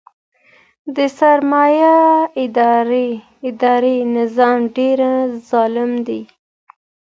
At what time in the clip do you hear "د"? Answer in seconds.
0.95-0.97